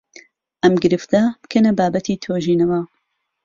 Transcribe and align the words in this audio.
ئهم 0.63 0.75
گرفته 0.83 1.19
بکهنه 1.43 1.71
بابهتی 1.79 2.13
تویژینهوه 2.23 2.81